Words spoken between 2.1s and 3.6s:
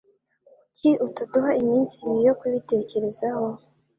yo kubitekerezaho?